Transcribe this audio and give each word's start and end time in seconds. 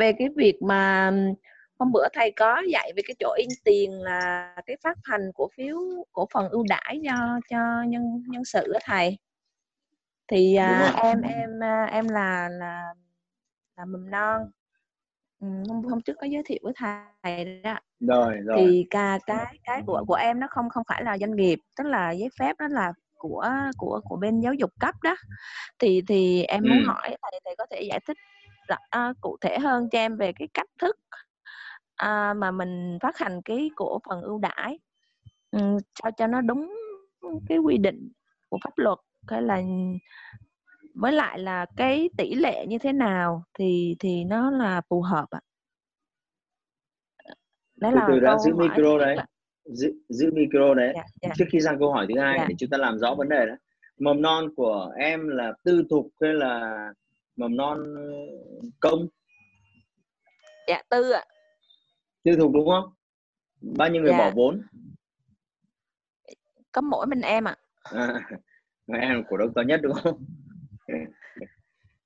về 0.00 0.12
cái 0.18 0.28
việc 0.36 0.62
mà 0.62 1.10
hôm 1.78 1.92
bữa 1.92 2.08
thầy 2.12 2.30
có 2.36 2.62
dạy 2.72 2.92
về 2.96 3.02
cái 3.06 3.14
chỗ 3.18 3.34
in 3.38 3.48
tiền 3.64 3.90
là 4.02 4.54
cái 4.66 4.76
phát 4.84 4.98
hành 5.04 5.20
cổ 5.34 5.48
phiếu 5.56 5.76
cổ 6.12 6.28
phần 6.34 6.48
ưu 6.48 6.64
đãi 6.68 7.00
cho 7.04 7.40
cho 7.50 7.82
nhân 7.88 8.22
nhân 8.28 8.44
sự 8.44 8.72
á 8.72 8.80
thầy. 8.84 9.18
Thì 10.28 10.54
à, 10.56 10.92
em 11.02 11.20
em 11.22 11.62
à, 11.62 11.84
em 11.84 12.08
là 12.08 12.48
là 12.48 12.94
là 13.76 13.84
mầm 13.84 14.10
non. 14.10 14.50
Hôm 15.40 15.82
hôm 15.84 16.00
trước 16.00 16.14
có 16.20 16.26
giới 16.26 16.42
thiệu 16.46 16.58
với 16.62 16.72
thầy 16.76 17.60
đó. 17.62 17.78
Rồi 18.00 18.34
rồi. 18.44 18.56
thì 18.58 18.86
cả 18.90 19.18
cái 19.26 19.58
cái 19.64 19.82
của 19.86 20.04
của 20.06 20.14
em 20.14 20.40
nó 20.40 20.46
không 20.50 20.68
không 20.68 20.82
phải 20.88 21.04
là 21.04 21.18
doanh 21.18 21.36
nghiệp 21.36 21.58
tức 21.76 21.84
là 21.86 22.10
giấy 22.10 22.28
phép 22.38 22.56
đó 22.58 22.66
là 22.70 22.92
của 23.18 23.48
của 23.78 24.00
của 24.04 24.16
bên 24.16 24.40
giáo 24.40 24.54
dục 24.54 24.70
cấp 24.80 24.94
đó. 25.02 25.16
Thì 25.78 26.02
thì 26.08 26.42
em 26.42 26.62
muốn 26.68 26.78
Ừ. 26.78 26.84
hỏi 26.86 27.16
thầy 27.22 27.40
thầy 27.44 27.54
có 27.58 27.66
thể 27.70 27.82
giải 27.82 28.00
thích 28.06 28.16
rõ, 28.70 28.76
à, 28.90 29.12
cụ 29.20 29.36
thể 29.40 29.58
hơn 29.58 29.88
cho 29.92 29.98
em 29.98 30.16
về 30.16 30.32
cái 30.32 30.48
cách 30.54 30.68
thức 30.78 30.96
à, 31.96 32.34
mà 32.34 32.50
mình 32.50 32.98
phát 33.02 33.18
hành 33.18 33.42
cái 33.42 33.70
cổ 33.76 33.98
phần 34.08 34.22
ưu 34.22 34.38
đãi. 34.38 34.78
Ừ, 35.50 35.58
sao 36.02 36.10
cho 36.16 36.26
nó 36.26 36.40
đúng 36.40 36.74
cái 37.48 37.58
quy 37.58 37.78
định 37.78 38.12
của 38.48 38.58
pháp 38.64 38.72
luật 38.76 38.98
hay 39.28 39.42
là 39.42 39.62
với 40.94 41.12
lại 41.12 41.38
là 41.38 41.66
cái 41.76 42.10
tỷ 42.16 42.34
lệ 42.34 42.66
như 42.66 42.78
thế 42.78 42.92
nào 42.92 43.44
thì 43.58 43.96
thì 43.98 44.24
nó 44.24 44.50
là 44.50 44.80
phù 44.88 45.02
hợp 45.02 45.26
ạ. 45.30 45.40
Từ 47.80 47.90
là 47.90 48.04
từ 48.08 48.20
đã 48.20 48.38
giữ 48.38 48.54
micro 48.54 48.98
đấy. 48.98 49.16
giữ, 49.64 49.92
giữ 50.08 50.30
micro 50.34 50.74
đấy. 50.74 50.92
Dạ 50.94 51.04
dạ. 51.22 51.28
Trước 51.38 51.44
khi 51.52 51.60
sang 51.60 51.78
câu 51.78 51.92
hỏi 51.92 52.06
thứ 52.08 52.20
hai 52.20 52.38
Dạ. 52.38 52.46
để 52.48 52.54
chúng 52.58 52.70
ta 52.70 52.78
làm 52.78 52.98
rõ 52.98 53.14
vấn 53.14 53.28
đề 53.28 53.46
đó. 53.46 53.54
Mầm 53.98 54.22
non 54.22 54.54
của 54.56 54.92
em 54.98 55.28
là 55.28 55.52
tư 55.64 55.84
thục 55.90 56.08
hay 56.20 56.32
là 56.32 56.86
mầm 57.40 57.56
non 57.56 57.78
công. 58.80 59.06
Dạ 60.68 60.82
tư 60.88 61.10
ạ. 61.10 61.24
Tư 62.24 62.36
thục 62.38 62.52
đúng 62.54 62.68
không? 62.68 62.94
Bao 63.60 63.88
nhiêu 63.88 64.02
người 64.02 64.10
Dạ. 64.12 64.18
bỏ 64.18 64.30
vốn? 64.34 64.62
Có 66.72 66.80
mỗi 66.80 67.06
mình 67.06 67.20
em 67.20 67.44
ạ. 67.44 67.56
À, 67.82 68.28
mà 68.86 68.98
em 69.00 69.24
cổ 69.30 69.36
đông 69.36 69.54
to 69.54 69.62
nhất 69.62 69.80
đúng 69.82 69.92
không? 70.02 70.24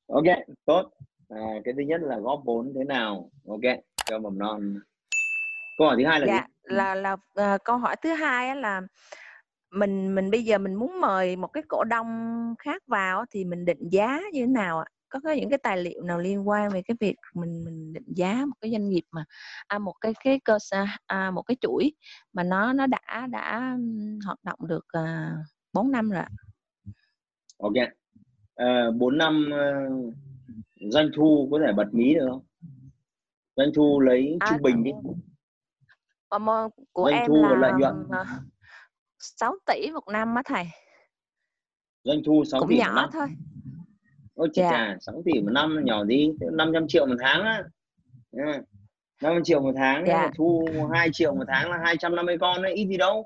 Ok 0.07 0.25
tốt. 0.65 0.91
À, 1.29 1.41
cái 1.65 1.75
thứ 1.77 1.83
nhất 1.83 2.01
là 2.05 2.19
góp 2.19 2.43
vốn 2.45 2.73
thế 2.75 2.85
nào? 2.85 3.31
Ok 3.49 3.61
cho 4.07 4.19
mầm 4.19 4.39
non. 4.39 4.75
Câu 5.79 5.87
hỏi 5.87 5.97
thứ 5.99 6.07
hai 6.07 6.21
là 6.21 6.27
dạ 6.27 6.47
gì 6.47 6.75
là 6.77 6.95
là 6.95 7.17
à, 7.35 7.59
câu 7.65 7.77
hỏi 7.79 7.97
thứ 8.03 8.09
hai 8.15 8.57
là 8.57 8.81
mình 9.71 10.15
mình 10.15 10.31
bây 10.31 10.45
giờ 10.45 10.59
mình 10.59 10.75
muốn 10.75 11.01
mời 11.01 11.37
một 11.37 11.47
cái 11.47 11.63
cổ 11.69 11.85
đông 11.85 12.09
khác 12.59 12.83
vào 12.87 13.25
thì 13.31 13.45
mình 13.45 13.65
định 13.65 13.89
giá 13.91 14.21
như 14.33 14.41
thế 14.41 14.47
nào 14.47 14.79
ạ 14.79 14.87
có 15.15 15.21
có 15.25 15.33
những 15.33 15.51
cái 15.51 15.59
tài 15.59 15.77
liệu 15.77 16.03
nào 16.03 16.19
liên 16.19 16.49
quan 16.49 16.71
về 16.71 16.83
cái 16.83 16.97
việc 17.01 17.17
mình 17.35 17.65
mình 17.65 17.93
định 17.93 18.05
giá 18.17 18.45
một 18.47 18.55
cái 18.61 18.71
doanh 18.71 18.89
nghiệp 18.89 19.03
mà 19.11 19.25
à, 19.67 19.79
một 19.79 19.93
cái 20.01 20.13
cái 20.25 20.41
cơ 20.45 20.59
à, 21.07 21.31
một 21.31 21.43
cái 21.43 21.57
chuỗi 21.61 21.93
mà 22.33 22.43
nó 22.43 22.73
nó 22.73 22.87
đã 22.87 23.27
đã 23.31 23.77
hoạt 24.27 24.39
động 24.45 24.59
được 24.69 24.85
à, 24.89 25.33
4 25.73 25.91
năm 25.91 26.11
rồi 26.11 26.21
ạ. 26.21 26.29
ok. 27.59 27.73
À, 28.55 28.91
4 28.97 29.19
năm 29.19 29.49
ờ, 29.53 29.73
doanh 30.93 31.09
thu 31.17 31.49
có 31.53 31.59
thể 31.67 31.73
bật 31.73 31.89
mí 31.95 32.15
được 32.15 32.27
không? 32.31 32.45
Doanh 33.57 33.69
thu 33.75 34.01
lấy 34.01 34.37
À, 34.41 34.51
trung 34.51 34.63
bình 34.63 34.85
đi. 34.85 34.91
Ờ, 36.29 36.39
của 36.93 37.05
Doanh 37.11 37.15
em 37.21 37.27
thu 37.29 37.43
và 37.43 37.49
là 37.49 37.57
lợi 37.57 37.73
nhuận. 37.79 37.95
à, 38.11 38.25
6 39.19 39.55
tỷ 39.67 39.91
một 39.91 40.09
năm 40.13 40.35
á 40.35 40.43
thầy. 40.45 40.65
Doanh 42.05 42.19
thu 42.27 42.45
6 42.45 42.61
cũng 42.61 42.69
tỷ 42.69 42.77
một 42.77 42.83
nhỏ 42.87 42.95
năm. 42.95 43.11
thôi 43.13 43.27
ôi 44.35 44.49
chà 44.53 44.63
Dạ. 44.63 44.71
chà 44.71 44.97
6 45.01 45.23
tỷ 45.25 45.41
một 45.41 45.51
năm 45.53 45.81
nhỏ 45.85 46.05
gì 46.05 46.31
500 46.53 46.89
triệu 46.89 47.07
một 47.07 47.17
tháng 47.21 47.43
á 47.43 47.63
Ừ. 48.33 48.39
500 49.23 49.45
triệu 49.45 49.61
một 49.63 49.73
tháng 49.77 50.05
Dạ. 50.07 50.23
mà 50.23 50.31
thu 50.37 50.69
2 50.93 51.09
triệu 51.13 51.35
một 51.35 51.45
tháng 51.49 51.71
là 51.71 51.79
250 51.85 52.39
con 52.41 52.63
đấy 52.63 52.75
ít 52.75 52.87
gì 52.87 52.97
đâu 52.97 53.25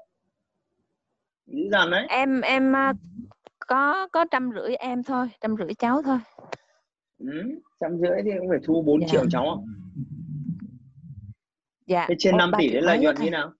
dữ 1.46 1.62
dằn 1.72 1.90
đấy 1.90 2.06
em 2.08 2.40
em 2.40 2.76
à, 2.76 2.92
có 3.66 4.08
có 4.12 4.24
trăm 4.30 4.50
rưỡi 4.54 4.74
em 4.74 5.02
thôi 5.02 5.28
trăm 5.40 5.56
rưỡi 5.56 5.74
cháu 5.78 6.02
thôi 6.02 6.18
ừ. 7.18 7.26
trăm 7.80 7.98
rưỡi 7.98 8.16
thì 8.24 8.30
cũng 8.38 8.48
phải 8.48 8.58
thu 8.66 8.82
4 8.82 9.00
Dạ. 9.00 9.06
triệu 9.10 9.24
cháu 9.30 9.44
ạ 9.50 9.56
dạ 11.86 12.06
thế 12.08 12.14
trên 12.18 12.32
bốn- 12.32 12.38
5 12.38 12.50
ba 12.50 12.58
tỷ 12.58 12.68
đấy 12.72 12.82
lợi 12.82 12.98
nhuận 12.98 13.16
như 13.20 13.30
nào 13.30 13.52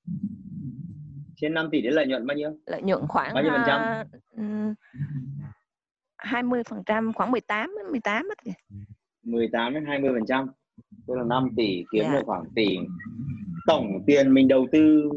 trên 1.36 1.54
5 1.54 1.69
tỷ 1.72 1.80
đấy 1.82 1.92
lợi 1.92 2.06
nhuận 2.06 2.26
bao 2.26 2.36
nhiêu 2.36 2.50
lợi 2.66 2.82
nhuận 2.82 3.06
khoảng 3.09 3.34
Bao 3.34 3.42
nhiêu 3.42 3.53
phần 3.53 3.62
trăm? 3.66 4.06
ừm, 4.36 4.75
20 6.18 6.62
phần 6.70 6.82
trăm 6.86 7.12
khoảng 7.12 7.30
18 7.30 7.74
đến 7.78 7.86
18 7.90 8.28
á 8.28 8.34
thầy. 8.44 8.54
18 9.22 9.74
đến 9.74 9.84
20 9.86 10.10
phần 10.14 10.26
trăm 10.26 10.46
tức 11.06 11.14
là 11.14 11.24
5 11.24 11.48
tỷ 11.56 11.84
kiếm 11.92 12.04
Dạ. 12.04 12.12
được 12.12 12.22
khoảng 12.26 12.44
tỷ 12.54 12.66
tổng 13.66 14.04
tiền 14.06 14.34
mình 14.34 14.48
đầu 14.48 14.66
tư 14.72 15.10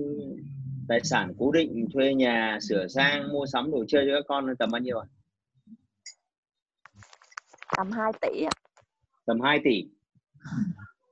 tài 0.88 1.00
sản 1.04 1.34
cố 1.40 1.52
định 1.52 1.86
thuê 1.94 2.14
nhà 2.14 2.58
sửa 2.70 2.88
sang 2.88 3.34
mua 3.34 3.46
sắm 3.46 3.72
đồ 3.72 3.86
chơi 3.88 4.06
cho 4.08 4.16
các 4.18 4.26
con 4.28 4.56
tầm 4.60 4.70
bao 4.72 4.82
nhiêu 4.82 5.00
ạ 5.00 5.06
tầm 7.78 7.92
2 7.92 8.12
tỷ 8.22 8.44
ạ. 8.44 8.52
tầm 9.26 9.42
2 9.42 9.60
tỷ 9.64 9.88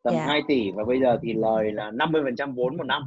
tầm 0.03 0.13
Dạ. 0.13 0.25
2 0.25 0.41
tỷ 0.47 0.71
và 0.71 0.83
bây 0.85 0.99
giờ 1.01 1.19
thì 1.21 1.33
lời 1.33 1.71
là 1.71 1.91
50 1.91 2.21
phần 2.25 2.35
trăm 2.35 2.55
vốn 2.55 2.77
một 2.77 2.83
năm 2.83 3.01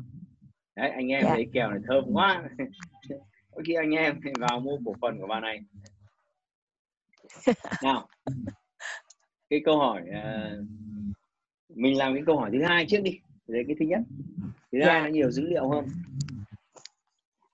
đấy 0.76 0.91
anh 0.91 1.09
em 1.09 1.22
Dạ. 1.25 1.31
thấy 1.34 1.47
kèo 1.53 1.70
này 1.70 1.81
thơm 1.88 2.04
quá 2.12 2.44
có 3.54 3.62
khi 3.66 3.75
anh 3.75 3.91
em 3.91 4.20
vào 4.41 4.60
mua 4.60 4.78
cổ 4.84 4.94
phần 5.00 5.20
của 5.20 5.26
bà 5.26 5.41
này 5.41 5.60
nào 7.83 8.09
cái 9.50 9.60
câu 9.65 9.78
hỏi 9.78 10.03
à, 10.12 10.56
mình 11.69 11.99
làm 11.99 12.15
cái 12.15 12.22
câu 12.27 12.37
hỏi 12.37 12.50
thứ 12.53 12.62
hai 12.62 12.87
trước 12.88 13.00
đi. 13.03 13.19
Đấy 13.47 13.65
cái 13.66 13.77
thứ 13.81 13.87
nhất. 13.87 14.00
Thứ 14.72 14.78
Dạ. 14.81 14.93
hai 14.93 15.00
nó 15.03 15.09
nhiều 15.09 15.31
dữ 15.31 15.47
liệu 15.47 15.69
hơn. 15.69 15.87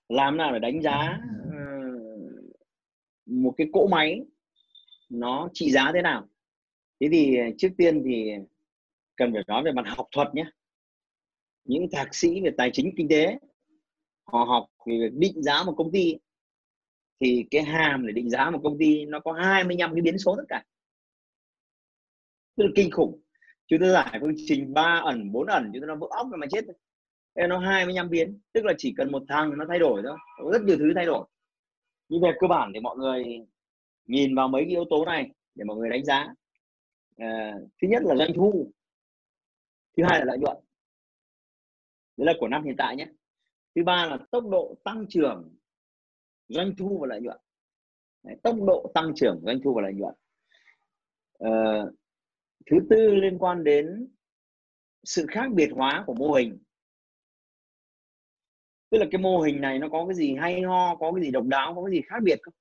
Làm 0.09 0.37
nào 0.37 0.53
để 0.53 0.59
đánh 0.59 0.81
giá 0.81 1.19
ờ, 1.53 1.59
một 3.25 3.53
cái 3.57 3.67
cỗ 3.73 3.87
máy 3.87 4.25
nó 5.09 5.49
trị 5.53 5.71
giá 5.71 5.91
thế 5.93 6.01
nào? 6.01 6.27
Thế 6.99 7.07
thì 7.11 7.37
trước 7.57 7.69
tiên 7.77 8.01
thì 8.05 8.31
cần 9.15 9.33
phải 9.33 9.43
nói 9.47 9.63
về 9.63 9.71
mặt 9.71 9.85
học 9.87 10.07
thuật 10.11 10.35
nhé. 10.35 10.45
Những 11.65 11.87
thạc 11.91 12.15
sĩ 12.15 12.41
về 12.41 12.51
tài 12.57 12.69
chính 12.73 12.93
kinh 12.97 13.07
tế 13.09 13.39
họ 14.25 14.43
học 14.43 14.67
về 14.85 14.97
việc 14.99 15.13
định 15.13 15.43
giá 15.43 15.63
một 15.63 15.73
công 15.77 15.91
ty 15.91 16.17
thì 17.19 17.45
cái 17.51 17.63
hàm 17.63 18.07
để 18.07 18.13
định 18.13 18.29
giá 18.29 18.49
một 18.49 18.59
công 18.63 18.77
ty 18.79 19.05
nó 19.05 19.19
có 19.19 19.33
25 19.33 19.93
cái 19.93 20.01
biến 20.01 20.17
số 20.17 20.35
tất 20.37 20.43
cả. 20.49 20.63
Rất 22.57 22.65
là 22.65 22.71
kinh 22.75 22.91
khủng. 22.91 23.21
Chúng 23.67 23.79
ta 23.79 23.91
giải 23.91 24.17
phương 24.21 24.33
trình 24.47 24.73
3 24.73 25.01
ẩn 25.05 25.31
4 25.31 25.47
ẩn 25.47 25.71
chúng 25.73 25.81
ta 25.81 25.87
nó 25.87 25.95
vỡ 25.95 26.07
óc 26.09 26.27
rồi 26.31 26.37
mà 26.37 26.47
chết 26.51 26.65
Thế 27.35 27.47
nó 27.47 27.59
25 27.59 28.09
biến. 28.09 28.39
Tức 28.53 28.65
là 28.65 28.73
chỉ 28.77 28.93
cần 28.97 29.11
một 29.11 29.23
thằng 29.27 29.57
nó 29.57 29.65
thay 29.69 29.79
đổi 29.79 30.01
thôi. 30.05 30.17
Có 30.43 30.51
rất 30.51 30.61
nhiều 30.61 30.77
thứ 30.77 30.91
thay 30.95 31.05
đổi. 31.05 31.27
Nhưng 32.09 32.21
về 32.21 32.31
cơ 32.39 32.47
bản 32.47 32.71
thì 32.73 32.79
mọi 32.79 32.97
người 32.97 33.45
nhìn 34.05 34.35
vào 34.35 34.47
mấy 34.47 34.61
cái 34.61 34.69
yếu 34.69 34.85
tố 34.89 35.05
này 35.05 35.31
để 35.55 35.65
mọi 35.65 35.77
người 35.77 35.89
đánh 35.89 36.05
giá. 36.05 36.33
À, 37.17 37.53
thứ 37.81 37.87
nhất 37.87 38.03
là 38.05 38.15
doanh 38.15 38.33
thu. 38.35 38.71
Thứ 39.97 40.03
hai 40.09 40.19
là 40.19 40.25
lợi 40.25 40.37
nhuận. 40.37 40.57
Đấy 42.17 42.25
là 42.25 42.33
của 42.39 42.47
năm 42.47 42.63
hiện 42.63 42.75
tại 42.77 42.95
nhé. 42.95 43.07
Thứ 43.75 43.83
ba 43.83 44.05
là 44.05 44.17
tốc 44.31 44.43
độ 44.49 44.75
tăng 44.83 45.05
trưởng 45.09 45.58
doanh 46.49 46.75
thu 46.77 46.97
và 47.01 47.07
lợi 47.07 47.21
nhuận. 47.21 47.37
Đấy, 48.23 48.35
tốc 48.43 48.55
độ 48.67 48.91
tăng 48.93 49.11
trưởng 49.15 49.41
doanh 49.45 49.59
thu 49.63 49.73
và 49.73 49.81
lợi 49.81 49.93
nhuận. 49.93 50.15
À, 51.39 51.83
thứ 52.71 52.77
tư 52.89 53.15
liên 53.15 53.37
quan 53.37 53.63
đến 53.63 54.07
sự 55.03 55.25
khác 55.29 55.51
biệt 55.53 55.69
hóa 55.75 56.03
của 56.07 56.13
mô 56.13 56.33
hình. 56.33 56.59
Tức 58.89 58.97
là 58.97 59.05
cái 59.11 59.21
mô 59.21 59.39
hình 59.39 59.61
này 59.61 59.79
nó 59.79 59.89
có 59.89 60.05
cái 60.07 60.15
gì 60.15 60.35
hay 60.35 60.61
ho 60.61 60.95
có 60.95 61.11
cái 61.11 61.23
gì 61.23 61.31
độc 61.31 61.45
đáo 61.45 61.75
có 61.75 61.83
cái 61.85 61.95
gì 61.95 62.01
khác 62.07 62.19
biệt 62.23 62.39
không? 62.41 62.53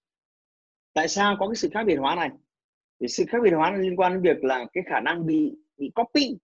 Tại 0.92 1.08
sao 1.08 1.36
có 1.38 1.48
cái 1.48 1.56
sự 1.56 1.68
khác 1.72 1.84
biệt 1.86 1.96
hóa 1.96 2.14
này? 2.14 2.30
Thì 3.00 3.08
sự 3.08 3.24
khác 3.28 3.38
biệt 3.42 3.50
hóa 3.50 3.76
liên 3.76 3.96
quan 3.96 4.12
đến 4.12 4.22
việc 4.22 4.44
là 4.44 4.66
cái 4.72 4.84
khả 4.86 5.00
năng 5.00 5.26
bị 5.26 5.54
bị 5.76 5.90
copy. 5.94 6.38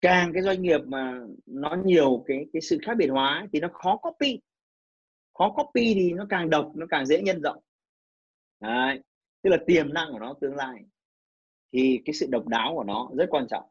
Càng 0.00 0.32
cái 0.32 0.42
doanh 0.42 0.62
nghiệp 0.62 0.80
mà 0.86 1.20
nó 1.46 1.76
nhiều 1.84 2.24
cái 2.26 2.46
cái 2.52 2.62
sự 2.62 2.78
khác 2.82 2.94
biệt 2.98 3.08
hóa 3.08 3.46
thì 3.52 3.60
nó 3.60 3.68
khó 3.72 3.96
copy 3.96 4.40
khó 5.40 5.50
copy 5.50 5.94
thì 5.94 6.12
nó 6.12 6.26
càng 6.28 6.50
độc 6.50 6.72
nó 6.74 6.86
càng 6.90 7.06
dễ 7.06 7.22
nhân 7.22 7.42
rộng. 7.42 7.62
Đấy. 8.60 9.00
tức 9.42 9.50
là 9.50 9.56
tiềm 9.66 9.94
năng 9.94 10.12
của 10.12 10.18
nó 10.18 10.34
tương 10.40 10.56
lai 10.56 10.84
thì 11.72 12.00
cái 12.04 12.14
sự 12.14 12.26
độc 12.30 12.46
đáo 12.48 12.72
của 12.74 12.84
nó 12.84 13.10
rất 13.16 13.26
quan 13.30 13.46
trọng. 13.48 13.64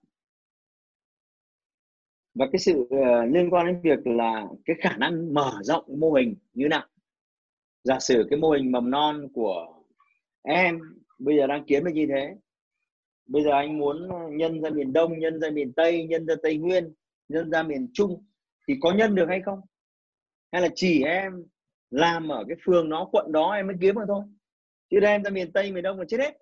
Và 2.36 2.48
cái 2.52 2.60
sự 2.60 2.74
uh, 2.74 3.34
liên 3.34 3.50
quan 3.50 3.68
đến 3.68 3.82
việc 3.82 4.08
là 4.08 4.48
cái 4.66 4.76
khả 4.80 4.98
năng 4.98 5.34
mở 5.34 5.60
rộng 5.64 5.86
mô 6.00 6.12
hình 6.12 6.36
như 6.54 6.68
nào. 6.68 6.88
Giả 7.84 8.00
sử 8.00 8.28
cái 8.30 8.40
mô 8.40 8.50
hình 8.50 8.72
mầm 8.72 8.90
non 8.90 9.28
của 9.34 9.84
em 10.42 10.80
bây 11.20 11.38
giờ 11.38 11.48
đang 11.48 11.66
kiếm 11.68 11.84
được 11.84 11.92
như 11.94 12.08
thế. 12.10 12.36
Bây 13.26 13.44
giờ 13.44 13.52
anh 13.52 13.78
muốn 13.78 14.10
nhân 14.38 14.62
ra 14.62 14.70
miền 14.70 14.94
đông 14.94 15.20
nhân 15.20 15.40
ra 15.40 15.50
miền 15.50 15.74
tây 15.74 16.08
nhân 16.08 16.26
ra 16.26 16.36
tây 16.44 16.58
nguyên 16.58 16.94
nhân 17.28 17.52
ra 17.52 17.64
miền 17.64 17.88
trung 17.94 18.26
thì 18.68 18.74
có 18.82 18.94
nhân 18.94 19.16
được 19.16 19.26
hay 19.30 19.42
không? 19.42 19.60
Hay 20.52 20.62
là 20.62 20.70
chỉ 20.76 21.04
em 21.04 21.34
làm 21.90 22.28
ở 22.28 22.44
cái 22.48 22.58
phường 22.66 22.90
nó 22.90 23.10
quận 23.12 23.32
đó 23.32 23.52
em 23.52 23.68
mới 23.68 23.76
kiếm 23.82 23.96
được 23.96 24.06
thôi. 24.08 24.24
Chứ 24.90 25.00
đem 25.00 25.24
ra 25.24 25.30
miền 25.30 25.52
tây, 25.52 25.72
miền 25.72 25.84
đông 25.84 26.00
là 26.00 26.06
chết 26.08 26.20
hết. 26.20 26.38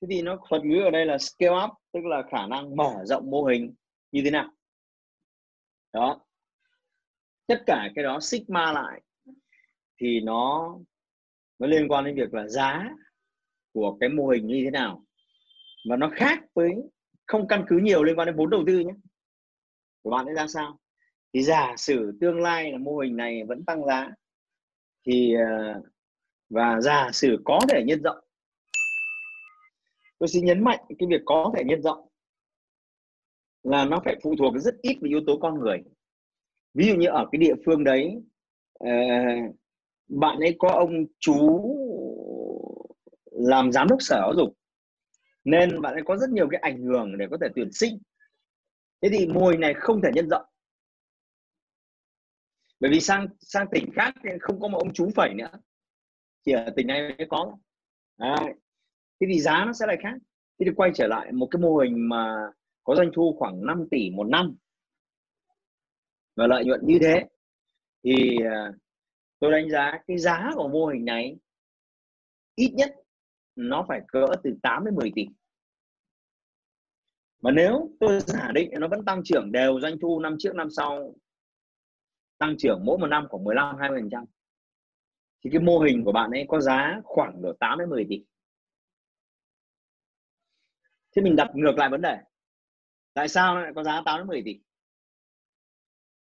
Thế 0.00 0.08
thì 0.10 0.22
nó 0.22 0.38
thuật 0.48 0.64
ngữ 0.64 0.80
ở 0.80 0.90
đây 0.90 1.06
là 1.06 1.18
scale 1.18 1.64
up, 1.64 1.70
tức 1.92 2.00
là 2.04 2.22
khả 2.30 2.46
năng 2.46 2.76
mở 2.76 3.04
rộng 3.04 3.30
mô 3.30 3.44
hình 3.44 3.74
như 4.12 4.20
thế 4.24 4.30
nào. 4.30 4.50
Đó. 5.92 6.20
Tất 7.46 7.62
cả 7.66 7.88
cái 7.94 8.04
đó 8.04 8.20
sigma 8.20 8.72
lại 8.72 9.02
thì 10.00 10.20
nó 10.20 10.74
nó 11.58 11.66
liên 11.66 11.88
quan 11.88 12.04
đến 12.04 12.16
việc 12.16 12.34
là 12.34 12.48
giá 12.48 12.90
của 13.72 13.96
cái 14.00 14.08
mô 14.08 14.26
hình 14.26 14.46
như 14.46 14.62
thế 14.64 14.70
nào. 14.70 15.04
Và 15.88 15.96
nó 15.96 16.10
khác 16.14 16.38
với, 16.54 16.74
không 17.26 17.48
căn 17.48 17.64
cứ 17.68 17.78
nhiều 17.78 18.02
liên 18.02 18.18
quan 18.18 18.26
đến 18.26 18.36
vốn 18.36 18.50
đầu 18.50 18.64
tư 18.66 18.78
nhé. 18.78 18.92
Của 20.02 20.10
bạn 20.10 20.26
ấy 20.26 20.34
ra 20.34 20.46
sao? 20.46 20.78
Thì 21.36 21.42
giả 21.42 21.74
sử 21.76 22.12
tương 22.20 22.40
lai 22.40 22.72
là 22.72 22.78
mô 22.78 22.98
hình 22.98 23.16
này 23.16 23.44
vẫn 23.44 23.64
tăng 23.64 23.86
giá, 23.86 24.10
thì 25.06 25.34
ờ, 25.34 25.82
và 26.48 26.80
giả 26.80 27.10
sử 27.12 27.42
có 27.44 27.60
thể 27.68 27.82
nhân 27.86 28.02
rộng. 28.02 28.16
Tôi 30.18 30.28
xin 30.28 30.44
nhấn 30.44 30.64
mạnh 30.64 30.78
cái 30.98 31.08
việc 31.10 31.20
có 31.24 31.52
thể 31.56 31.64
nhân 31.64 31.82
rộng 31.82 32.08
là 33.62 33.84
nó 33.84 34.00
phải 34.04 34.16
phụ 34.22 34.34
thuộc 34.38 34.54
rất 34.58 34.74
ít 34.82 34.94
vào 35.00 35.08
yếu 35.08 35.20
tố 35.26 35.38
con 35.42 35.60
người. 35.60 35.82
Ví 36.74 36.86
dụ 36.86 36.94
như 36.94 37.06
ở 37.06 37.26
cái 37.32 37.38
địa 37.38 37.54
phương 37.66 37.84
đấy 37.84 38.22
ờ, 38.78 38.88
bạn 40.08 40.38
ấy 40.38 40.56
có 40.58 40.68
ông 40.68 41.04
chú 41.20 41.60
làm 43.30 43.72
giám 43.72 43.88
đốc 43.88 44.02
sở 44.02 44.16
giáo 44.20 44.32
dục, 44.36 44.54
nên 45.44 45.80
bạn 45.80 45.94
ấy 45.94 46.02
có 46.06 46.16
rất 46.16 46.30
nhiều 46.30 46.48
cái 46.50 46.60
ảnh 46.60 46.82
hưởng 46.82 47.18
để 47.18 47.26
có 47.30 47.38
thể 47.40 47.48
tuyển 47.54 47.72
sinh. 47.72 47.98
Thế 49.02 49.08
thì 49.12 49.26
mô 49.26 49.48
hình 49.48 49.60
này 49.60 49.74
không 49.74 50.00
thể 50.02 50.10
nhân 50.14 50.28
rộng 50.28 50.44
bởi 52.80 52.90
vì 52.90 53.00
sang 53.00 53.26
sang 53.40 53.66
tỉnh 53.70 53.90
khác 53.94 54.14
thì 54.24 54.30
không 54.40 54.60
có 54.60 54.68
một 54.68 54.78
ông 54.78 54.92
chú 54.92 55.10
phẩy 55.14 55.34
nữa. 55.34 55.50
Chỉ 56.44 56.52
ở 56.52 56.72
tỉnh 56.76 56.86
này 56.86 57.02
mới 57.02 57.26
có. 57.30 57.58
À, 58.16 58.36
thế 59.20 59.26
thì 59.32 59.40
giá 59.40 59.64
nó 59.66 59.72
sẽ 59.72 59.86
lại 59.86 59.96
khác. 60.02 60.14
Thế 60.58 60.66
thì 60.66 60.72
quay 60.76 60.90
trở 60.94 61.06
lại 61.06 61.32
một 61.32 61.48
cái 61.50 61.60
mô 61.60 61.76
hình 61.76 62.08
mà 62.08 62.50
có 62.84 62.96
doanh 62.96 63.10
thu 63.14 63.36
khoảng 63.38 63.66
5 63.66 63.88
tỷ 63.90 64.10
một 64.10 64.24
năm. 64.24 64.56
Và 66.36 66.46
lợi 66.46 66.64
nhuận 66.64 66.80
như 66.84 66.98
thế. 67.00 67.24
Thì 68.04 68.38
à, 68.52 68.72
tôi 69.38 69.52
đánh 69.52 69.70
giá 69.70 69.98
cái 70.06 70.18
giá 70.18 70.50
của 70.54 70.68
mô 70.68 70.86
hình 70.86 71.04
này 71.04 71.36
ít 72.54 72.72
nhất 72.74 72.94
nó 73.56 73.84
phải 73.88 74.00
cỡ 74.08 74.26
từ 74.42 74.54
8 74.62 74.84
đến 74.84 74.94
10 74.94 75.12
tỷ. 75.14 75.26
Mà 77.42 77.50
nếu 77.50 77.90
tôi 78.00 78.20
giả 78.20 78.52
định 78.54 78.70
nó 78.80 78.88
vẫn 78.88 79.04
tăng 79.04 79.22
trưởng 79.24 79.52
đều 79.52 79.80
doanh 79.80 79.98
thu 80.00 80.20
năm 80.20 80.36
trước 80.38 80.54
năm 80.54 80.68
sau 80.70 81.14
tăng 82.38 82.54
trưởng 82.58 82.84
mỗi 82.84 82.98
một 82.98 83.06
năm 83.06 83.26
khoảng 83.30 83.44
15 83.44 83.76
20 83.78 84.00
phần 84.00 84.10
trăm. 84.10 84.24
Thì 85.44 85.50
cái 85.52 85.60
mô 85.60 85.78
hình 85.78 86.04
của 86.04 86.12
bạn 86.12 86.30
ấy 86.30 86.44
có 86.48 86.60
giá 86.60 87.00
khoảng 87.04 87.42
độ 87.42 87.52
8 87.60 87.78
đến 87.78 87.90
10 87.90 88.06
tỷ. 88.08 88.24
Thế 91.16 91.22
mình 91.22 91.36
đặt 91.36 91.48
ngược 91.54 91.74
lại 91.76 91.88
vấn 91.90 92.02
đề, 92.02 92.18
tại 93.14 93.28
sao 93.28 93.54
nó 93.54 93.60
lại 93.60 93.72
có 93.74 93.82
giá 93.82 94.02
8 94.04 94.18
đến 94.18 94.26
10 94.26 94.42
tỷ? 94.44 94.60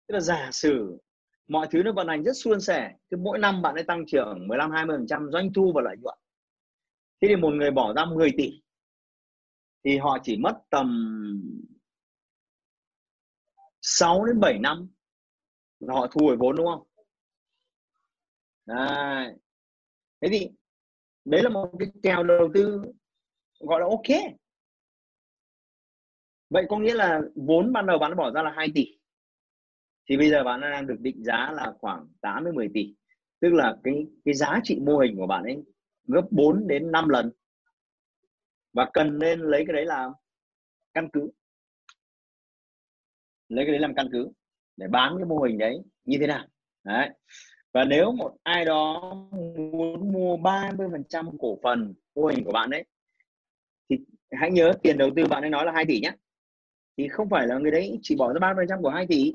Tức 0.08 0.14
là 0.14 0.20
giả 0.20 0.50
sử 0.52 1.00
mọi 1.48 1.68
thứ 1.72 1.84
nó 1.84 1.92
vận 1.92 2.08
hành 2.08 2.24
rất 2.24 2.34
suôn 2.34 2.62
sẻ 2.62 2.96
cứ 3.10 3.18
mỗi 3.18 3.40
năm 3.40 3.62
bạn 3.62 3.76
ấy 3.76 3.84
tăng 3.84 4.06
trưởng 4.08 4.48
15 4.48 4.72
20 4.72 4.98
phần 4.98 5.08
trăm 5.08 5.30
doanh 5.32 5.54
thu 5.54 5.72
và 5.76 5.82
lợi 5.82 5.96
nhuận. 6.02 6.18
Thế 7.22 7.28
thì 7.28 7.36
một 7.36 7.54
người 7.54 7.72
bỏ 7.72 7.94
ra 7.94 8.06
10 8.06 8.32
tỷ, 8.38 8.62
thì 9.86 9.98
họ 9.98 10.18
chỉ 10.24 10.38
mất 10.38 10.62
tầm 10.70 10.88
6 13.82 14.26
đến 14.26 14.40
7 14.40 14.60
năm 14.60 14.93
họ 15.88 16.08
thu 16.08 16.26
hồi 16.26 16.38
vốn, 16.38 16.56
đúng 16.56 16.68
không? 16.68 16.84
Đấy. 18.66 19.34
thế 20.22 20.28
thì 20.32 20.50
đấy 21.26 21.44
là 21.44 21.50
một 21.50 21.72
cái 21.80 21.92
kèo 22.04 22.24
đầu 22.24 22.50
tư 22.54 22.82
gọi 23.60 23.80
là 23.80 23.86
ok. 23.86 24.34
Vậy 26.50 26.66
có 26.70 26.80
nghĩa 26.80 26.94
là 26.94 27.22
vốn 27.36 27.74
ban 27.74 27.86
đầu 27.86 28.00
bạn 28.00 28.16
bỏ 28.16 28.32
ra 28.32 28.42
là 28.44 28.52
2 28.56 28.68
tỷ. 28.76 29.00
Thì 30.10 30.18
bây 30.18 30.30
giờ 30.30 30.44
bạn 30.44 30.62
đang 30.62 30.88
được 30.88 31.00
định 31.00 31.24
giá 31.24 31.52
là 31.52 31.74
khoảng 31.80 32.08
8 32.22 32.46
đến 32.46 32.56
10 32.56 32.70
tỷ. 32.74 32.96
Tức 33.40 33.50
là 33.54 33.78
cái 33.84 34.06
cái 34.26 34.34
giá 34.34 34.60
trị 34.64 34.80
mô 34.86 34.98
hình 34.98 35.16
của 35.18 35.28
bạn 35.28 35.44
ấy 35.44 35.64
gấp 36.08 36.28
4 36.32 36.68
đến 36.68 36.92
5 36.92 37.10
lần. 37.10 37.32
Và 38.74 38.90
cần 38.94 39.20
nên 39.20 39.40
lấy 39.40 39.64
cái 39.68 39.74
đấy 39.74 39.86
làm 39.86 40.12
căn 40.94 41.10
cứ. 41.14 41.32
Lấy 43.50 43.66
cái 43.66 43.72
đấy 43.72 43.80
làm 43.80 43.96
căn 43.96 44.10
cứ 44.12 44.32
để 44.78 44.88
bán 44.88 45.18
cái 45.18 45.26
mô 45.26 45.40
hình 45.40 45.58
đấy 45.58 45.84
như 46.06 46.18
thế 46.20 46.28
nào? 46.28 46.46
Đấy. 46.84 47.10
Và 47.74 47.84
nếu 47.84 48.12
một 48.12 48.36
ai 48.44 48.66
đó 48.66 49.02
muốn 49.72 50.12
mua 50.12 50.38
30% 50.38 51.38
cổ 51.40 51.58
phần 51.64 51.94
mô 52.16 52.26
hình 52.26 52.44
của 52.44 52.52
bạn 52.52 52.70
đấy 52.70 52.86
thì 53.90 53.98
hãy 54.32 54.52
nhớ 54.52 54.74
tiền 54.84 54.98
đầu 54.98 55.10
tư 55.16 55.26
bạn 55.28 55.44
ấy 55.44 55.50
nói 55.50 55.66
là 55.66 55.72
2 55.72 55.86
tỷ 55.86 56.00
nhé. 56.00 56.12
Thì 56.98 57.08
không 57.08 57.30
phải 57.30 57.48
là 57.48 57.58
người 57.58 57.72
đấy 57.72 58.00
chỉ 58.02 58.16
bỏ 58.16 58.34
ra 58.34 58.40
30% 58.40 58.82
của 58.82 58.90
2 58.90 59.08
tỷ. 59.08 59.34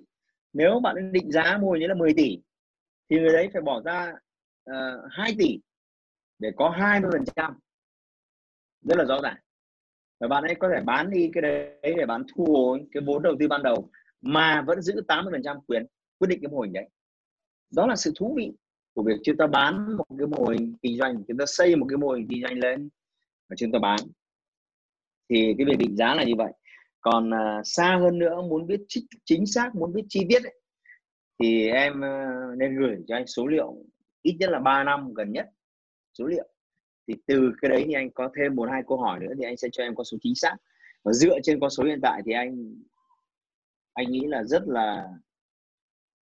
Nếu 0.52 0.80
bạn 0.80 1.12
định 1.12 1.32
giá 1.32 1.58
mô 1.60 1.70
hình 1.70 1.80
đấy 1.80 1.88
là 1.88 1.94
10 1.94 2.14
tỷ 2.14 2.38
thì 3.10 3.16
người 3.18 3.32
đấy 3.32 3.48
phải 3.52 3.62
bỏ 3.62 3.82
ra 3.84 4.12
ờ, 4.64 5.02
uh, 5.06 5.12
2 5.12 5.34
tỷ 5.38 5.60
để 6.38 6.50
có 6.56 6.74
20% 6.78 7.52
rất 8.82 8.98
là 8.98 9.04
rõ 9.04 9.20
ràng. 9.22 9.36
Và 10.20 10.28
bạn 10.28 10.44
ấy 10.44 10.54
có 10.54 10.68
thể 10.74 10.80
bán 10.84 11.10
đi 11.10 11.30
cái 11.32 11.42
đấy 11.42 11.94
để 11.96 12.06
bán 12.06 12.22
thu 12.34 12.44
hồi 12.44 12.86
cái 12.92 13.02
vốn 13.06 13.22
đầu 13.22 13.36
tư 13.40 13.48
ban 13.48 13.62
đầu 13.62 13.90
mà 14.20 14.62
vẫn 14.66 14.82
giữ 14.82 15.02
80% 15.08 15.60
quyền 15.66 15.86
quyết 16.18 16.28
định 16.28 16.38
cái 16.42 16.48
mô 16.50 16.60
hình 16.60 16.72
đấy. 16.72 16.88
Đó 17.70 17.86
là 17.86 17.96
sự 17.96 18.12
thú 18.18 18.34
vị 18.36 18.52
của 18.94 19.02
việc 19.02 19.20
chúng 19.24 19.36
ta 19.36 19.46
bán 19.46 19.96
một 19.96 20.04
cái 20.18 20.26
mô 20.26 20.44
hình 20.44 20.74
kinh 20.82 20.98
doanh 20.98 21.24
chúng 21.28 21.38
ta 21.38 21.44
xây 21.46 21.76
một 21.76 21.86
cái 21.88 21.96
mô 21.96 22.08
hình 22.08 22.26
kinh 22.30 22.42
doanh 22.42 22.58
lên 22.58 22.88
và 23.48 23.56
chúng 23.56 23.72
ta 23.72 23.78
bán. 23.78 24.00
Thì 25.30 25.54
cái 25.58 25.66
việc 25.66 25.78
định 25.78 25.96
giá 25.96 26.14
là 26.14 26.24
như 26.24 26.34
vậy. 26.36 26.52
Còn 27.00 27.30
uh, 27.30 27.60
xa 27.64 27.98
hơn 28.02 28.18
nữa 28.18 28.42
muốn 28.42 28.66
biết 28.66 28.80
chính 29.24 29.46
xác 29.46 29.74
muốn 29.74 29.92
biết 29.92 30.02
chi 30.08 30.26
tiết 30.28 30.42
ấy, 30.42 30.60
thì 31.38 31.68
em 31.68 31.92
uh, 31.92 32.58
nên 32.58 32.78
gửi 32.78 32.96
cho 33.06 33.16
anh 33.16 33.26
số 33.26 33.46
liệu 33.46 33.76
ít 34.22 34.36
nhất 34.38 34.50
là 34.50 34.58
3 34.58 34.84
năm 34.84 35.14
gần 35.14 35.32
nhất 35.32 35.46
số 36.18 36.26
liệu. 36.26 36.48
Thì 37.08 37.14
từ 37.26 37.52
cái 37.62 37.68
đấy 37.68 37.82
thì 37.86 37.92
anh 37.92 38.10
có 38.10 38.30
thêm 38.36 38.54
một 38.54 38.68
hai 38.70 38.82
câu 38.88 38.98
hỏi 38.98 39.20
nữa 39.20 39.32
thì 39.38 39.44
anh 39.44 39.56
sẽ 39.56 39.68
cho 39.72 39.82
em 39.82 39.94
con 39.94 40.04
số 40.04 40.16
chính 40.22 40.34
xác. 40.34 40.56
Và 41.04 41.12
dựa 41.12 41.38
trên 41.42 41.60
con 41.60 41.70
số 41.70 41.84
hiện 41.84 41.98
tại 42.02 42.22
thì 42.26 42.32
anh 42.32 42.74
anh 43.98 44.10
nghĩ 44.10 44.20
là 44.26 44.44
rất 44.44 44.62
là 44.66 45.08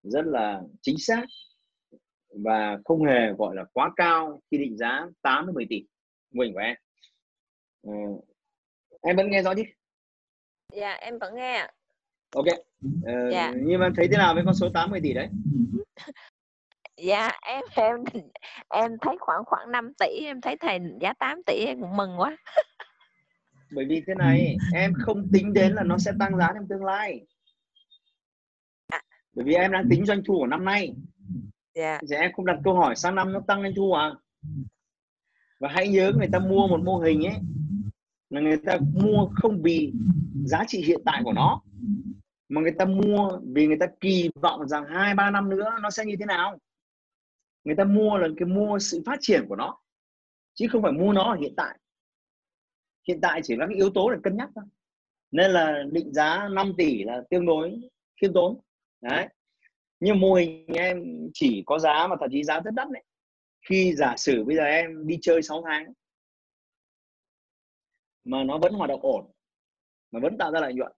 rất 0.03 0.25
là 0.25 0.61
chính 0.81 0.95
xác 0.97 1.25
và 2.29 2.77
không 2.85 3.05
hề 3.05 3.33
gọi 3.37 3.55
là 3.55 3.63
quá 3.73 3.91
cao 3.95 4.41
khi 4.51 4.57
định 4.57 4.77
giá 4.77 5.05
8 5.21 5.45
đến 5.45 5.55
10 5.55 5.65
tỷ 5.69 5.85
mình 6.31 6.53
của 6.53 6.59
em 6.59 6.75
ừ. 7.81 7.91
em 9.01 9.15
vẫn 9.15 9.31
nghe 9.31 9.41
rõ 9.41 9.53
chứ 9.55 9.63
dạ 10.73 10.93
em 10.93 11.19
vẫn 11.19 11.35
nghe 11.35 11.67
ok 12.35 12.45
ờ, 13.05 13.31
dạ. 13.31 13.53
nhưng 13.55 13.79
mà 13.79 13.89
thấy 13.95 14.07
thế 14.11 14.17
nào 14.17 14.33
với 14.33 14.43
con 14.45 14.55
số 14.55 14.69
80 14.73 14.99
tỷ 15.03 15.13
đấy 15.13 15.27
dạ 16.97 17.31
em 17.41 17.63
em 17.75 18.03
em 18.69 18.91
thấy 19.01 19.15
khoảng 19.19 19.45
khoảng 19.45 19.71
5 19.71 19.93
tỷ 19.99 20.25
em 20.25 20.41
thấy 20.41 20.57
thầy 20.57 20.79
giá 21.01 21.13
8 21.13 21.43
tỷ 21.45 21.65
em 21.65 21.81
cũng 21.81 21.97
mừng 21.97 22.19
quá 22.19 22.37
bởi 23.75 23.85
vì 23.85 24.03
thế 24.07 24.13
này 24.15 24.57
em 24.73 24.93
không 24.93 25.27
tính 25.33 25.53
đến 25.53 25.73
là 25.73 25.83
nó 25.83 25.97
sẽ 25.97 26.11
tăng 26.19 26.37
giá 26.37 26.51
trong 26.55 26.67
tương 26.69 26.83
lai. 26.83 27.25
Bởi 29.33 29.45
vì 29.45 29.53
em 29.53 29.71
đang 29.71 29.89
tính 29.89 30.05
doanh 30.05 30.21
thu 30.25 30.39
của 30.39 30.47
năm 30.47 30.65
nay. 30.65 30.93
Dạ. 31.75 31.99
thì 32.09 32.15
em 32.15 32.31
không 32.33 32.45
đặt 32.45 32.59
câu 32.63 32.75
hỏi 32.75 32.95
sang 32.95 33.15
năm 33.15 33.33
nó 33.33 33.39
tăng 33.47 33.61
doanh 33.61 33.73
thu 33.75 33.93
à 33.93 34.11
và 35.59 35.69
hãy 35.69 35.87
nhớ 35.87 36.11
người 36.17 36.27
ta 36.31 36.39
mua 36.39 36.67
một 36.67 36.79
mô 36.83 36.97
hình 36.97 37.25
ấy 37.25 37.35
là 38.29 38.41
người 38.41 38.57
ta 38.57 38.77
mua 38.93 39.29
không 39.35 39.61
vì 39.61 39.93
giá 40.45 40.63
trị 40.67 40.83
hiện 40.87 41.01
tại 41.05 41.21
của 41.25 41.33
nó 41.33 41.61
mà 42.49 42.61
người 42.61 42.71
ta 42.79 42.85
mua 42.85 43.39
vì 43.53 43.67
người 43.67 43.77
ta 43.79 43.87
kỳ 43.99 44.29
vọng 44.35 44.67
rằng 44.67 44.85
hai 44.89 45.15
ba 45.15 45.31
năm 45.31 45.49
nữa 45.49 45.69
nó 45.81 45.89
sẽ 45.89 46.05
như 46.05 46.15
thế 46.19 46.25
nào. 46.25 46.57
Người 47.63 47.75
ta 47.75 47.83
mua 47.83 48.17
là 48.17 48.27
cái 48.37 48.47
mua 48.47 48.79
sự 48.79 49.03
phát 49.05 49.17
triển 49.21 49.45
của 49.49 49.55
nó 49.55 49.77
chứ 50.53 50.67
không 50.71 50.81
phải 50.81 50.91
mua 50.91 51.13
nó 51.13 51.23
ở 51.23 51.35
hiện 51.35 51.53
tại. 51.57 51.79
Hiện 53.07 53.21
tại 53.21 53.41
chỉ 53.43 53.55
là 53.55 53.65
cái 53.67 53.75
yếu 53.75 53.89
tố 53.89 54.11
để 54.11 54.17
cân 54.23 54.37
nhắc 54.37 54.49
thôi. 54.55 54.65
Nên 55.31 55.51
là 55.51 55.83
định 55.91 56.13
giá 56.13 56.47
5 56.51 56.73
tỷ 56.77 57.03
là 57.03 57.21
tương 57.29 57.45
đối 57.45 57.81
khiêm 58.21 58.33
tốn 58.33 58.59
đấy. 59.03 59.27
Nhưng 59.99 60.19
mô 60.19 60.33
hình 60.33 60.65
em 60.67 61.03
chỉ 61.33 61.63
có 61.65 61.79
giá 61.79 62.07
mà 62.07 62.15
thậm 62.19 62.29
chí 62.31 62.43
giá 62.43 62.59
rất 62.59 62.73
đắt 62.73 62.87
đấy. 62.89 63.03
Khi 63.69 63.93
giả 63.95 64.15
sử 64.17 64.43
bây 64.43 64.55
giờ 64.55 64.63
em 64.63 65.07
đi 65.07 65.17
chơi 65.21 65.41
6 65.41 65.63
tháng, 65.65 65.93
mà 68.23 68.43
nó 68.43 68.57
vẫn 68.57 68.73
hoạt 68.73 68.89
động 68.89 69.01
ổn, 69.01 69.31
mà 70.11 70.19
vẫn 70.19 70.37
tạo 70.37 70.51
ra 70.51 70.59
lợi 70.59 70.73
nhuận. 70.73 70.91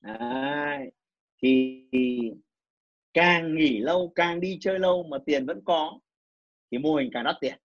Đấy. 0.00 0.90
thì 1.42 1.84
càng 3.14 3.56
nghỉ 3.56 3.78
lâu, 3.78 4.12
càng 4.14 4.40
đi 4.40 4.58
chơi 4.60 4.78
lâu 4.78 5.02
mà 5.02 5.18
tiền 5.26 5.46
vẫn 5.46 5.60
có, 5.64 5.98
thì 6.70 6.78
mô 6.78 6.94
hình 6.94 7.10
càng 7.12 7.24
đắt 7.24 7.36
tiền. 7.40 7.58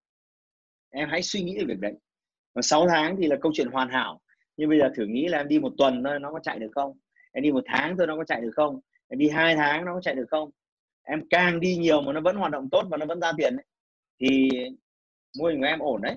Em 0.91 1.09
hãy 1.09 1.23
suy 1.23 1.43
nghĩ 1.43 1.59
về 1.59 1.65
việc 1.65 1.81
đấy. 1.81 1.95
Và 2.55 2.63
6 2.63 2.89
tháng 2.89 3.17
thì 3.21 3.27
là 3.27 3.37
câu 3.41 3.53
chuyện 3.55 3.69
hoàn 3.69 3.89
hảo. 3.89 4.21
Nhưng 4.57 4.69
bây 4.69 4.79
giờ 4.79 4.91
thử 4.97 5.07
nghĩ 5.07 5.29
là 5.29 5.39
em 5.39 5.49
đi 5.49 5.59
một 5.59 5.73
tuần 5.79 6.05
thôi, 6.05 6.19
nó 6.21 6.33
có 6.33 6.41
chạy 6.43 6.59
được 6.59 6.71
không? 6.75 6.99
Em 7.33 7.45
đi 7.45 7.53
một 7.53 7.65
tháng 7.67 7.97
thôi, 7.97 8.07
nó 8.07 8.17
có 8.17 8.25
chạy 8.25 8.41
được 8.41 8.53
không? 8.55 8.81
Em 9.09 9.19
đi 9.19 9.29
hai 9.29 9.57
tháng 9.57 9.85
nó 9.85 9.95
có 9.95 10.01
chạy 10.01 10.15
được 10.15 10.27
không? 10.31 10.51
Em 11.03 11.23
càng 11.31 11.61
đi 11.61 11.77
nhiều 11.77 12.01
mà 12.01 12.13
nó 12.13 12.21
vẫn 12.21 12.37
hoạt 12.37 12.53
động 12.53 12.69
tốt 12.71 12.87
và 12.91 12.97
nó 12.97 13.07
vẫn 13.07 13.21
ra 13.21 13.33
tiền 13.37 13.57
ấy, 13.57 13.65
thì 14.21 14.49
mô 15.39 15.45
hình 15.45 15.61
của 15.61 15.67
em 15.67 15.79
ổn 15.79 16.03
đấy? 16.03 16.17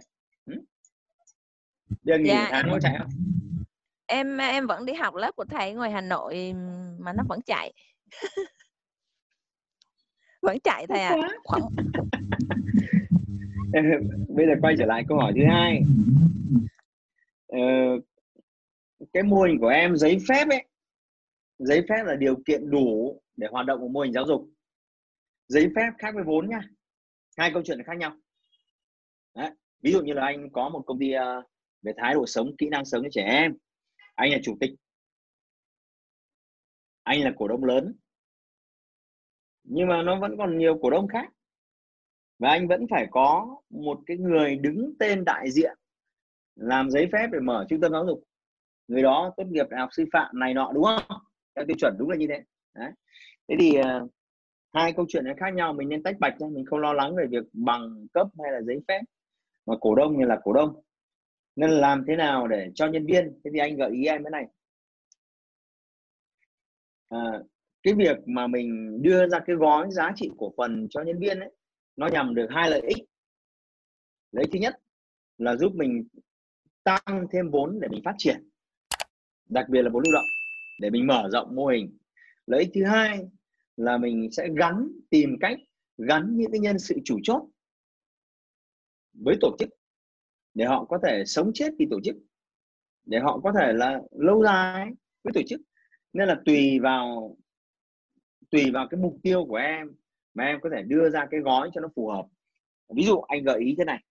Bây 2.03 2.19
nghỉ 2.19 2.29
dạ, 2.29 2.48
tháng 2.51 2.67
có 2.71 2.79
chạy 2.79 2.95
không? 3.00 3.10
em 4.07 4.38
em 4.38 4.67
vẫn 4.67 4.86
đi 4.86 4.93
học 4.93 5.15
lớp 5.15 5.31
của 5.36 5.45
thầy 5.45 5.74
ngoài 5.74 5.91
Hà 5.91 6.01
Nội 6.01 6.53
mà 7.00 7.13
nó 7.13 7.24
vẫn 7.29 7.41
chạy. 7.41 7.74
Vẫn 10.41 10.60
chạy 10.63 10.88
thầy 10.88 11.00
ạ. 11.01 11.15
à. 11.21 11.29
khoảng 11.43 11.62
bây 14.36 14.45
giờ 14.45 14.53
quay 14.62 14.75
trở 14.79 14.86
lại 14.86 15.03
câu 15.07 15.17
hỏi 15.17 15.33
thứ 15.36 15.41
hai. 15.50 15.81
Ờ, 17.48 17.60
cái 19.13 19.24
mô 19.24 19.41
hình 19.41 19.60
của 19.60 19.67
em 19.67 19.95
giấy 19.95 20.17
phép 20.29 20.48
ấy 20.50 20.65
giấy 21.62 21.86
phép 21.89 22.03
là 22.06 22.15
điều 22.15 22.36
kiện 22.46 22.70
đủ 22.70 23.22
để 23.36 23.48
hoạt 23.51 23.65
động 23.65 23.80
của 23.80 23.88
mô 23.88 24.00
hình 24.00 24.13
giáo 24.13 24.25
dục. 24.27 24.50
Giấy 25.48 25.68
phép 25.75 25.91
khác 25.98 26.15
với 26.15 26.24
vốn 26.24 26.50
nha. 26.50 26.62
Hai 27.38 27.51
câu 27.53 27.63
chuyện 27.65 27.77
là 27.77 27.84
khác 27.84 27.98
nhau. 27.98 28.18
Đấy. 29.36 29.51
ví 29.82 29.91
dụ 29.91 30.01
như 30.01 30.13
là 30.13 30.25
anh 30.25 30.50
có 30.53 30.70
một 30.70 30.84
công 30.86 31.00
ty 31.00 31.12
ờ, 31.12 31.41
về 31.82 31.94
thái 31.98 32.13
độ 32.13 32.25
sống, 32.25 32.51
kỹ 32.58 32.70
năng 32.70 32.86
sống 32.86 33.03
cho 33.03 33.10
trẻ 33.12 33.24
em. 33.24 33.58
Anh 34.15 34.32
là 34.32 34.38
chủ 34.44 34.58
tịch. 34.60 34.72
Anh 37.03 37.24
là 37.24 37.32
cổ 37.38 37.48
đông 37.48 37.63
lớn. 37.63 37.96
Nhưng 39.63 39.88
mà 39.88 40.01
nó 40.01 40.20
vẫn 40.20 40.38
còn 40.38 40.58
nhiều 40.58 40.80
cổ 40.82 40.89
đông 40.89 41.08
khác. 41.08 41.30
Và 42.39 42.50
anh 42.50 42.68
vẫn 42.68 42.86
phải 42.89 43.08
có 43.12 43.58
một 43.70 44.00
cái 44.06 44.18
người 44.18 44.56
đứng 44.56 44.94
tên 45.00 45.25
đại 45.25 45.51
diện 45.51 45.77
làm 46.56 46.89
giấy 46.89 47.10
phép 47.12 47.27
để 47.32 47.39
mở 47.39 47.65
trung 47.70 47.82
tâm 47.82 47.91
giáo 47.91 48.06
dục. 48.06 48.24
Người 48.88 49.01
đó 49.01 49.34
tốt 49.38 49.44
nghiệp 49.48 49.65
đại 49.70 49.80
học 49.80 49.89
sư 49.91 50.06
phạm 50.13 50.39
này 50.39 50.53
nọ, 50.53 50.72
đúng 50.74 50.84
không? 50.84 51.22
Theo 51.55 51.65
tiêu 51.67 51.77
chuẩn 51.79 51.96
đúng 52.00 52.10
là 52.10 52.15
như 52.15 52.27
thế. 52.29 52.43
Đấy. 52.74 52.91
Thế 53.48 53.55
thì 53.60 53.79
uh, 53.79 54.12
hai 54.74 54.93
câu 54.93 55.05
chuyện 55.10 55.25
này 55.25 55.34
khác 55.38 55.53
nhau 55.53 55.74
mình 55.74 55.89
nên 55.89 56.03
tách 56.03 56.20
bạch 56.20 56.39
ra 56.39 56.48
mình 56.51 56.65
không 56.65 56.79
lo 56.79 56.93
lắng 56.93 57.15
về 57.15 57.25
việc 57.29 57.43
bằng 57.53 58.08
cấp 58.13 58.27
hay 58.43 58.51
là 58.51 58.62
giấy 58.62 58.79
phép 58.88 59.01
mà 59.65 59.74
cổ 59.81 59.96
đông 59.96 60.15
thì 60.17 60.25
là 60.25 60.39
cổ 60.43 60.53
đông. 60.53 60.81
Nên 61.55 61.70
làm 61.70 62.03
thế 62.08 62.15
nào 62.15 62.48
để 62.48 62.72
cho 62.75 62.88
nhân 62.88 63.05
viên 63.05 63.39
thế 63.43 63.51
thì 63.53 63.60
anh 63.60 63.77
gợi 63.77 63.91
ý 63.91 64.05
em 64.05 64.24
thế 64.24 64.29
này. 64.29 64.46
À, 67.10 67.39
cái 67.84 67.93
việc 67.93 68.17
mà 68.25 68.48
mình 68.48 69.00
đưa 69.01 69.27
ra 69.27 69.39
cái 69.39 69.55
gói 69.55 69.88
giá 69.91 70.12
trị 70.15 70.29
cổ 70.38 70.53
phần 70.58 70.88
cho 70.89 71.01
nhân 71.01 71.20
viên 71.20 71.39
ấy 71.39 71.51
nó 71.96 72.08
nhằm 72.08 72.36
được 72.36 72.48
hai 72.50 72.70
lợi 72.70 72.81
ích. 72.81 72.98
Lợi 74.31 74.43
ích 74.43 74.50
thứ 74.53 74.60
nhất 74.60 74.75
là 75.38 75.55
giúp 75.55 75.75
mình 75.75 76.08
tăng 76.84 77.27
thêm 77.31 77.50
vốn 77.51 77.79
để 77.79 77.88
mình 77.88 78.01
phát 78.05 78.15
triển 78.17 78.50
đặc 79.50 79.65
biệt 79.70 79.81
là 79.81 79.89
vốn 79.93 80.03
lưu 80.05 80.13
động 80.13 80.40
để 80.81 80.89
mình 80.89 81.07
mở 81.07 81.29
rộng 81.31 81.55
mô 81.55 81.67
hình. 81.67 81.97
Lợi 82.47 82.59
ích 82.59 82.69
thứ 82.73 82.83
hai 82.85 83.19
là 83.77 83.97
mình 83.97 84.31
sẽ 84.31 84.47
gắn, 84.57 84.88
tìm 85.09 85.38
cách 85.39 85.57
gắn 85.97 86.38
những 86.38 86.51
cái 86.51 86.59
nhân 86.59 86.79
sự 86.79 86.95
chủ 87.05 87.19
chốt 87.23 87.50
với 89.13 89.35
tổ 89.41 89.55
chức 89.59 89.69
để 90.53 90.65
họ 90.65 90.85
có 90.85 91.00
thể 91.03 91.23
sống 91.25 91.51
chết 91.53 91.73
vì 91.79 91.88
tổ 91.91 92.00
chức, 92.03 92.15
để 93.05 93.19
họ 93.19 93.39
có 93.39 93.53
thể 93.59 93.73
là 93.73 94.01
lâu 94.11 94.43
dài 94.43 94.88
với 95.23 95.33
tổ 95.33 95.41
chức. 95.47 95.61
Nên 96.13 96.27
là 96.27 96.41
tùy 96.45 96.79
vào 96.79 97.38
tùy 98.50 98.71
vào 98.71 98.88
cái 98.88 99.00
mục 99.00 99.17
tiêu 99.23 99.45
của 99.45 99.55
em 99.55 99.95
mà 100.33 100.43
em 100.43 100.59
có 100.61 100.69
thể 100.75 100.81
đưa 100.81 101.09
ra 101.09 101.27
cái 101.31 101.39
gói 101.39 101.69
cho 101.73 101.81
nó 101.81 101.88
phù 101.95 102.07
hợp. 102.07 102.25
Ví 102.95 103.03
dụ 103.03 103.21
anh 103.21 103.43
gợi 103.43 103.59
ý 103.59 103.75
thế 103.77 103.85
này. 103.85 104.03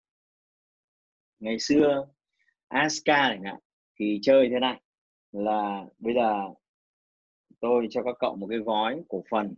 Ngày 1.39 1.59
xưa 1.59 2.07
Aska 2.69 3.29
chẳng 3.29 3.45
hạn 3.45 3.59
thì 3.97 4.19
chơi 4.23 4.49
thế 4.51 4.59
này 4.61 4.81
là 5.33 5.85
bây 5.99 6.15
giờ 6.15 6.49
tôi 7.61 7.87
cho 7.91 8.03
các 8.03 8.17
cậu 8.19 8.37
một 8.37 8.47
cái 8.51 8.59
gói 8.59 9.03
cổ 9.09 9.25
phần, 9.31 9.55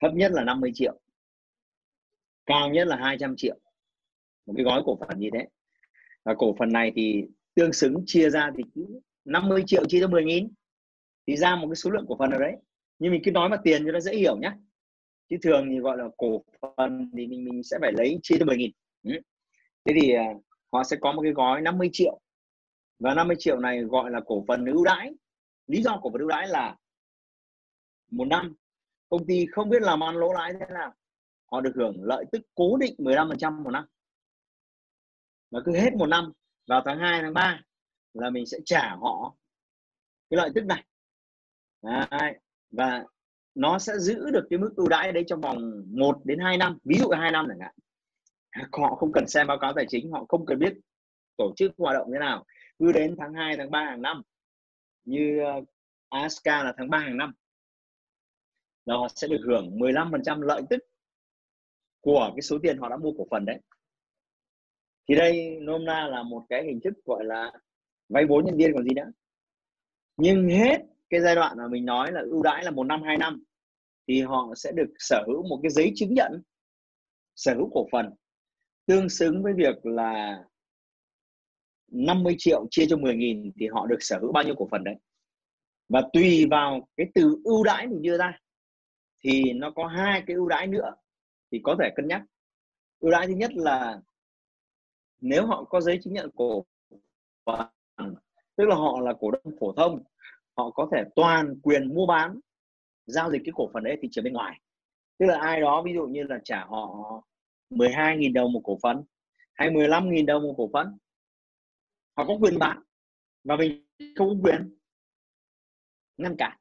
thấp 0.00 0.14
nhất 0.14 0.32
là 0.32 0.44
50 0.44 0.70
triệu, 0.74 1.00
cao 2.46 2.70
nhất 2.70 2.86
là 2.86 2.96
200 2.96 3.34
triệu, 3.36 3.58
một 4.46 4.54
cái 4.56 4.64
gói 4.64 4.82
cổ 4.86 4.98
phần 5.00 5.18
như 5.18 5.30
thế. 5.32 5.46
Và 6.24 6.34
cổ 6.38 6.54
phần 6.58 6.72
này 6.72 6.92
thì 6.96 7.24
tương 7.54 7.72
xứng 7.72 8.02
chia 8.06 8.30
ra 8.30 8.50
thì 8.56 8.62
cứ 8.74 9.00
50 9.24 9.62
triệu 9.66 9.84
chia 9.84 10.00
cho 10.00 10.08
10 10.08 10.24
nghìn 10.24 10.48
thì 11.26 11.36
ra 11.36 11.56
một 11.56 11.68
cái 11.68 11.76
số 11.76 11.90
lượng 11.90 12.04
cổ 12.08 12.16
phần 12.18 12.30
ở 12.30 12.38
đấy. 12.38 12.56
Nhưng 12.98 13.12
mình 13.12 13.22
cứ 13.24 13.30
nói 13.30 13.48
mà 13.48 13.56
tiền 13.64 13.84
cho 13.86 13.92
nó 13.92 14.00
dễ 14.00 14.16
hiểu 14.16 14.36
nhé 14.36 14.52
chứ 15.30 15.36
thường 15.42 15.68
thì 15.70 15.78
gọi 15.78 15.98
là 15.98 16.04
cổ 16.16 16.44
phần 16.76 17.10
thì 17.16 17.26
mình 17.26 17.44
mình 17.44 17.62
sẽ 17.62 17.78
phải 17.80 17.92
lấy 17.92 18.18
chia 18.22 18.36
cho 18.38 18.44
10 18.46 18.56
nghìn. 18.56 18.70
Ừ. 19.02 19.10
thế 19.84 19.94
thì 20.00 20.12
à, 20.12 20.24
họ 20.72 20.84
sẽ 20.84 20.96
có 21.00 21.12
một 21.12 21.22
cái 21.22 21.32
gói 21.32 21.60
50 21.60 21.90
triệu. 21.92 22.20
Và 22.98 23.14
50 23.14 23.36
triệu 23.38 23.58
này 23.60 23.82
gọi 23.82 24.10
là 24.10 24.20
cổ 24.26 24.44
phần 24.48 24.66
ưu 24.66 24.84
đãi 24.84 25.12
lý 25.66 25.82
do 25.82 26.00
cổ 26.02 26.10
phần 26.10 26.20
ưu 26.20 26.28
đãi 26.28 26.48
là 26.48 26.76
một 28.10 28.24
năm 28.24 28.54
công 29.08 29.26
ty 29.26 29.46
không 29.52 29.68
biết 29.68 29.82
làm 29.82 30.02
ăn 30.02 30.16
lỗ 30.16 30.32
lãi 30.32 30.52
thế 30.60 30.66
nào. 30.74 30.94
Họ 31.50 31.60
được 31.60 31.72
hưởng 31.74 31.96
lợi 32.02 32.24
tức 32.32 32.42
cố 32.54 32.76
định 32.76 32.94
15% 32.98 33.62
một 33.62 33.70
năm. 33.70 33.84
Và 35.50 35.60
cứ 35.64 35.72
hết 35.72 35.94
một 35.94 36.06
năm 36.06 36.32
vào 36.66 36.82
tháng 36.84 36.98
2, 36.98 37.22
tháng 37.22 37.34
3 37.34 37.60
là 38.14 38.30
mình 38.30 38.46
sẽ 38.46 38.58
trả 38.64 38.94
họ 39.00 39.34
cái 40.30 40.36
lợi 40.36 40.50
tức 40.54 40.64
này. 40.64 40.84
Đấy. 41.82 42.38
và 42.70 43.04
nó 43.54 43.78
sẽ 43.78 43.98
giữ 43.98 44.30
được 44.30 44.46
cái 44.50 44.58
mức 44.58 44.72
ưu 44.76 44.88
đãi 44.88 45.12
đấy 45.12 45.24
trong 45.26 45.40
vòng 45.40 45.82
1 45.86 46.20
đến 46.24 46.38
2 46.38 46.56
năm 46.56 46.78
ví 46.84 46.98
dụ 46.98 47.08
2 47.08 47.30
năm 47.30 47.46
chẳng 47.48 47.60
hạn. 47.60 47.74
Họ 48.72 48.94
không 48.94 49.12
cần 49.12 49.28
xem 49.28 49.46
báo 49.46 49.58
cáo 49.58 49.72
tài 49.72 49.86
chính 49.88 50.12
họ 50.12 50.24
không 50.28 50.46
cần 50.46 50.58
biết 50.58 50.74
tổ 51.36 51.52
chức 51.56 51.72
hoạt 51.78 51.96
động 51.96 52.08
thế 52.12 52.18
nào. 52.18 52.44
Cứ 52.78 52.92
đến 52.92 53.16
tháng 53.18 53.34
2, 53.34 53.56
tháng 53.56 53.70
3 53.70 53.84
hàng 53.84 54.02
năm 54.02 54.22
như 55.04 55.38
ờ, 55.38 55.60
ASK 56.08 56.46
là 56.46 56.74
tháng 56.76 56.90
3 56.90 56.98
hàng 56.98 57.16
năm. 57.16 57.32
Là 58.84 58.96
họ 58.96 59.08
sẽ 59.14 59.28
được 59.28 59.40
hưởng 59.46 59.78
15% 59.78 60.40
lợi 60.40 60.62
tức 60.70 60.82
của 62.00 62.32
cái 62.34 62.42
số 62.42 62.58
tiền 62.62 62.78
họ 62.78 62.88
đã 62.88 62.96
mua 62.96 63.12
cổ 63.18 63.26
phần 63.30 63.44
đấy. 63.44 63.60
Thì 65.08 65.14
đây 65.14 65.58
nôm 65.60 65.84
na 65.84 66.06
là 66.06 66.22
một 66.22 66.46
cái 66.48 66.64
hình 66.64 66.80
thức 66.84 66.94
gọi 67.04 67.24
là 67.24 67.52
vay 68.08 68.26
vốn 68.26 68.44
nhân 68.44 68.56
viên 68.56 68.72
còn 68.74 68.84
gì 68.84 68.94
nữa. 68.94 69.12
Nhưng 70.16 70.48
hết 70.48 70.78
cái 71.10 71.20
giai 71.20 71.34
đoạn 71.34 71.58
mà 71.58 71.68
mình 71.68 71.84
nói 71.84 72.12
là 72.12 72.20
ưu 72.20 72.42
đãi 72.42 72.64
là 72.64 72.70
một 72.70 72.84
năm, 72.84 73.02
hai 73.02 73.16
năm 73.16 73.44
thì 74.08 74.22
họ 74.22 74.52
sẽ 74.56 74.72
được 74.72 74.92
sở 74.98 75.24
hữu 75.26 75.42
một 75.48 75.60
cái 75.62 75.70
giấy 75.70 75.92
chứng 75.94 76.14
nhận, 76.14 76.42
sở 77.36 77.54
hữu 77.54 77.70
cổ 77.74 77.86
phần, 77.92 78.10
tương 78.86 79.08
xứng 79.08 79.42
với 79.42 79.52
việc 79.52 79.86
là 79.86 80.44
50 81.94 82.34
triệu 82.38 82.66
chia 82.70 82.86
cho 82.88 82.96
10 82.96 83.16
nghìn 83.16 83.52
thì 83.60 83.68
họ 83.68 83.86
được 83.86 83.96
sở 84.00 84.18
hữu 84.18 84.32
bao 84.32 84.44
nhiêu 84.44 84.54
cổ 84.54 84.68
phần 84.70 84.84
đấy? 84.84 84.94
Và 85.88 86.02
tùy 86.12 86.46
vào 86.50 86.88
cái 86.96 87.06
từ 87.14 87.36
ưu 87.44 87.64
đãi 87.64 87.86
mình 87.86 88.02
đưa 88.02 88.18
ra, 88.18 88.38
thì 89.24 89.52
nó 89.52 89.70
có 89.70 89.86
hai 89.86 90.22
cái 90.26 90.36
ưu 90.36 90.48
đãi 90.48 90.66
nữa 90.66 90.94
thì 91.52 91.60
có 91.64 91.76
thể 91.80 91.90
cân 91.96 92.08
nhắc. 92.08 92.22
Ưu 93.00 93.10
đãi 93.10 93.26
thứ 93.26 93.32
nhất 93.34 93.50
là 93.54 94.00
nếu 95.20 95.46
họ 95.46 95.64
có 95.64 95.80
giấy 95.80 95.98
chứng 96.02 96.12
nhận 96.12 96.30
cổ 96.36 96.64
phần, 97.46 98.14
tức 98.56 98.68
là 98.68 98.74
họ 98.74 99.00
là 99.00 99.12
cổ 99.20 99.30
đông 99.30 99.56
phổ 99.60 99.72
thông, 99.72 100.02
họ 100.56 100.70
có 100.70 100.88
thể 100.92 101.04
toàn 101.16 101.60
quyền 101.62 101.94
mua 101.94 102.06
bán, 102.06 102.40
giao 103.06 103.30
dịch 103.30 103.42
cái 103.44 103.52
cổ 103.54 103.70
phần 103.72 103.84
đấy 103.84 103.98
thị 104.02 104.08
trường 104.12 104.24
bên 104.24 104.32
ngoài. 104.32 104.60
Tức 105.18 105.26
là 105.26 105.38
ai 105.38 105.60
đó 105.60 105.82
ví 105.82 105.94
dụ 105.94 106.06
như 106.06 106.22
là 106.22 106.38
trả 106.44 106.64
họ 106.64 107.22
12.000 107.70 108.32
đồng 108.32 108.52
một 108.52 108.60
cổ 108.64 108.78
phần, 108.82 109.02
hay 109.54 109.70
15.000 109.70 110.26
đồng 110.26 110.42
một 110.42 110.54
cổ 110.56 110.70
phần 110.72 110.98
họ 112.16 112.24
có 112.26 112.36
quyền 112.40 112.58
bán, 112.58 112.82
và 113.44 113.56
mình 113.56 113.86
không 114.16 114.28
có 114.28 114.34
quyền 114.42 114.78
ngăn 116.16 116.36
cản. 116.38 116.58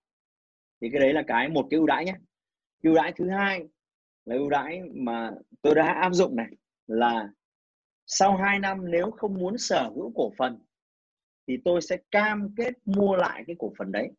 Thì 0.81 0.89
cái 0.91 1.01
đấy 1.01 1.13
là 1.13 1.23
cái 1.27 1.49
một 1.49 1.67
cái 1.69 1.77
ưu 1.77 1.87
đãi 1.87 2.05
nhé. 2.05 2.15
Ưu 2.83 2.95
đãi 2.95 3.13
thứ 3.15 3.29
hai 3.29 3.67
là 4.25 4.35
ưu 4.35 4.49
đãi 4.49 4.81
mà 4.93 5.31
tôi 5.61 5.75
đã 5.75 5.93
áp 5.93 6.13
dụng 6.13 6.35
này, 6.35 6.49
là 6.87 7.29
sau 8.05 8.37
2 8.37 8.59
năm 8.59 8.91
nếu 8.91 9.11
không 9.11 9.33
muốn 9.33 9.57
sở 9.57 9.91
hữu 9.95 10.11
cổ 10.15 10.31
phần, 10.37 10.59
thì 11.47 11.57
tôi 11.65 11.81
sẽ 11.81 11.97
cam 12.11 12.55
kết 12.57 12.73
mua 12.85 13.15
lại 13.15 13.43
cái 13.47 13.55
cổ 13.59 13.73
phần 13.77 13.91
đấy 13.91 14.11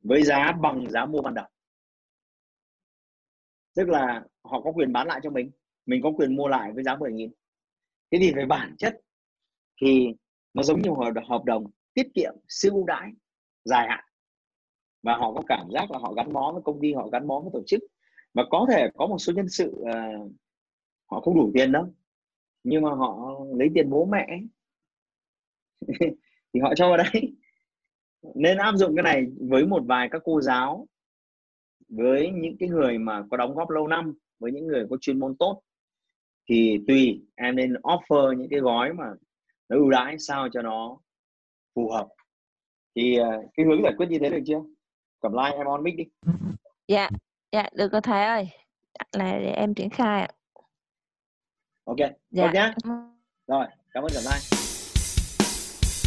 với 0.00 0.22
giá 0.22 0.52
bằng 0.52 0.90
giá 0.90 1.06
mua 1.06 1.22
ban 1.22 1.34
đầu. 1.34 1.46
Tức 3.74 3.88
là 3.88 4.24
họ 4.44 4.60
có 4.60 4.72
quyền 4.72 4.92
bán 4.92 5.06
lại 5.06 5.20
cho 5.22 5.30
mình 5.30 5.50
mình 5.86 6.02
có 6.02 6.12
quyền 6.16 6.36
mua 6.36 6.48
lại 6.48 6.72
với 6.72 6.84
giá 6.84 6.96
10 6.96 7.12
nghìn. 7.12 7.32
Thế 8.10 8.18
thì 8.20 8.32
về 8.36 8.46
bản 8.46 8.76
chất 8.78 9.00
thì 9.80 10.14
nó 10.54 10.62
giống 10.62 10.82
như 10.82 10.90
hợp 11.28 11.44
đồng 11.44 11.66
tiết 11.94 12.06
kiệm 12.14 12.34
siêu 12.48 12.72
ưu 12.74 12.86
đãi 12.86 13.10
dài 13.64 13.86
hạn. 13.88 14.04
Và 15.02 15.16
họ 15.16 15.32
có 15.32 15.42
cảm 15.48 15.68
giác 15.72 15.90
là 15.90 15.98
họ 15.98 16.12
gắn 16.12 16.32
bó 16.32 16.52
với 16.52 16.62
công 16.64 16.80
ty 16.80 16.92
họ 16.92 17.08
gắn 17.08 17.26
bó 17.26 17.40
với 17.40 17.50
tổ 17.52 17.62
chức. 17.66 17.80
Và 18.34 18.42
có 18.50 18.66
thể 18.70 18.88
có 18.94 19.06
một 19.06 19.18
số 19.18 19.32
nhân 19.32 19.48
sự 19.48 19.74
uh, 19.76 20.32
họ 21.10 21.20
không 21.20 21.34
đủ 21.34 21.50
tiền 21.54 21.72
đâu 21.72 21.86
nhưng 22.64 22.82
mà 22.82 22.90
họ 22.90 23.40
lấy 23.56 23.68
tiền 23.74 23.90
bố 23.90 24.04
mẹ 24.04 24.40
thì 26.54 26.60
họ 26.60 26.74
cho 26.74 26.88
vào 26.88 26.96
đấy. 26.96 27.36
Nên 28.34 28.58
áp 28.58 28.72
dụng 28.76 28.96
cái 28.96 29.02
này 29.02 29.26
với 29.48 29.66
một 29.66 29.82
vài 29.86 30.08
các 30.10 30.22
cô 30.24 30.40
giáo 30.40 30.86
với 31.88 32.30
những 32.30 32.56
cái 32.60 32.68
người 32.68 32.98
mà 32.98 33.24
có 33.30 33.36
đóng 33.36 33.54
góp 33.54 33.70
lâu 33.70 33.88
năm 33.88 34.14
với 34.38 34.52
những 34.52 34.66
người 34.66 34.86
có 34.90 34.96
chuyên 35.00 35.18
môn 35.18 35.36
tốt. 35.36 35.62
Thì 36.48 36.78
tùy 36.88 37.22
em 37.34 37.56
nên 37.56 37.72
offer 37.72 38.32
những 38.32 38.48
cái 38.50 38.60
gói 38.60 38.92
mà 38.92 39.04
nó 39.68 39.76
ưu 39.76 39.90
đãi 39.90 40.18
sao 40.18 40.48
cho 40.52 40.62
nó 40.62 40.98
phù 41.74 41.90
hợp. 41.90 42.08
Thì 42.96 43.16
ờ, 43.16 43.30
cái 43.54 43.66
hướng 43.66 43.82
giải 43.82 43.92
quyết 43.96 44.06
như 44.10 44.18
thế 44.20 44.30
được 44.30 44.42
chưa? 44.46 44.60
Cầm 45.20 45.32
like 45.32 45.56
em 45.56 45.66
on 45.66 45.82
mic 45.82 45.96
đi. 45.96 46.04
Dạ 46.88 47.10
dạ 47.52 47.68
được 47.72 47.88
cô 47.92 48.00
thầy 48.00 48.24
ơi. 48.24 48.48
Là 49.12 49.38
để 49.38 49.50
em 49.50 49.74
triển 49.74 49.90
khai 49.90 50.20
ạ. 50.20 50.28
Ok 51.84 51.96
dạ. 52.30 52.46
tốt 52.46 52.50
nhá. 52.54 52.74
Rồi 53.46 53.66
cảm 53.92 54.04
ơn 54.04 54.10
cầm 54.14 54.22
like 54.24 54.64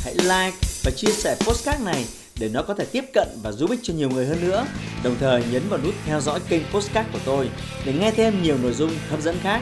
Hãy 0.04 0.14
like 0.14 0.58
và 0.84 0.92
chia 0.96 1.12
sẻ 1.12 1.36
postcard 1.48 1.86
này 1.86 2.06
để 2.40 2.50
nó 2.54 2.64
có 2.64 2.74
thể 2.74 2.86
tiếp 2.92 3.04
cận 3.14 3.28
và 3.44 3.52
giúp 3.52 3.70
ích 3.70 3.80
cho 3.84 3.94
nhiều 3.94 4.10
người 4.10 4.26
hơn 4.26 4.38
nữa. 4.42 4.66
Đồng 5.04 5.16
thời 5.20 5.44
nhấn 5.52 5.62
vào 5.70 5.80
nút 5.84 5.94
theo 6.06 6.20
dõi 6.22 6.40
kênh 6.50 6.64
postcard 6.74 7.10
của 7.14 7.20
tôi 7.26 7.50
để 7.86 7.94
nghe 8.00 8.12
thêm 8.12 8.44
nhiều 8.44 8.58
nội 8.64 8.74
dung 8.74 8.92
hấp 9.10 9.22
dẫn 9.22 9.36
khác. 9.42 9.62